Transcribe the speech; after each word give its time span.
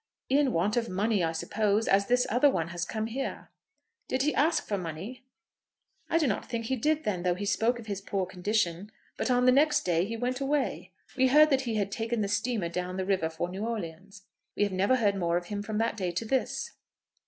"In 0.29 0.51
want 0.51 0.77
of 0.77 0.89
money, 0.89 1.23
I 1.23 1.31
suppose, 1.31 1.87
as 1.87 2.07
this 2.07 2.25
other 2.27 2.49
one 2.49 2.69
has 2.69 2.85
come 2.85 3.05
here." 3.05 3.49
"Did 4.07 4.23
he 4.23 4.33
ask 4.33 4.65
for 4.67 4.75
money?" 4.75 5.23
"I 6.09 6.17
do 6.17 6.25
not 6.25 6.49
think 6.49 6.65
he 6.65 6.75
did 6.75 7.03
then, 7.03 7.21
though 7.21 7.35
he 7.35 7.45
spoke 7.45 7.77
of 7.77 7.85
his 7.85 8.01
poor 8.01 8.25
condition. 8.25 8.91
But 9.15 9.29
on 9.29 9.45
the 9.45 9.51
next 9.51 9.81
day 9.83 10.05
he 10.05 10.17
went 10.17 10.39
away. 10.41 10.91
We 11.15 11.27
heard 11.27 11.51
that 11.51 11.67
he 11.69 11.75
had 11.75 11.91
taken 11.91 12.21
the 12.21 12.27
steamer 12.27 12.67
down 12.69 12.97
the 12.97 13.05
river 13.05 13.29
for 13.29 13.47
New 13.47 13.63
Orleans. 13.63 14.23
We 14.55 14.63
have 14.63 14.71
never 14.73 14.95
heard 14.95 15.13
more 15.15 15.37
of 15.37 15.45
him 15.53 15.61
from 15.61 15.77
that 15.77 15.97
day 15.97 16.09
to 16.09 16.25
this." 16.25 16.71